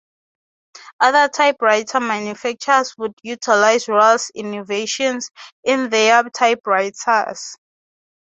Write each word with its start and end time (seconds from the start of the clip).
Other 0.99 1.29
typewriter 1.31 1.99
manufacturers 1.99 2.97
would 2.97 3.13
utilize 3.21 3.87
Royal's 3.87 4.31
innovations 4.33 5.29
in 5.63 5.91
their 5.91 6.23
typewriters. 6.23 7.55